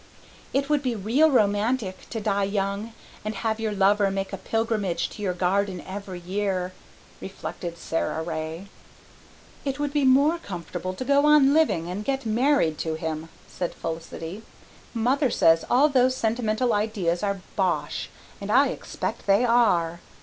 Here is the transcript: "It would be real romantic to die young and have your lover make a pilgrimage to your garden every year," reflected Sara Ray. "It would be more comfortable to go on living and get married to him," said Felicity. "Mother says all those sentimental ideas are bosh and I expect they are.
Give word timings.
"It 0.51 0.67
would 0.67 0.81
be 0.81 0.95
real 0.95 1.29
romantic 1.29 2.09
to 2.09 2.19
die 2.19 2.45
young 2.45 2.93
and 3.23 3.35
have 3.35 3.59
your 3.59 3.71
lover 3.71 4.09
make 4.09 4.33
a 4.33 4.37
pilgrimage 4.37 5.09
to 5.09 5.21
your 5.21 5.35
garden 5.35 5.79
every 5.85 6.19
year," 6.21 6.73
reflected 7.21 7.77
Sara 7.77 8.23
Ray. 8.23 8.67
"It 9.63 9.77
would 9.77 9.93
be 9.93 10.03
more 10.03 10.39
comfortable 10.39 10.95
to 10.95 11.05
go 11.05 11.27
on 11.27 11.53
living 11.53 11.87
and 11.87 12.03
get 12.03 12.25
married 12.25 12.79
to 12.79 12.95
him," 12.95 13.29
said 13.47 13.75
Felicity. 13.75 14.41
"Mother 14.95 15.29
says 15.29 15.65
all 15.69 15.87
those 15.87 16.15
sentimental 16.17 16.73
ideas 16.73 17.21
are 17.21 17.41
bosh 17.55 18.09
and 18.41 18.51
I 18.51 18.69
expect 18.69 19.27
they 19.27 19.45
are. 19.45 19.99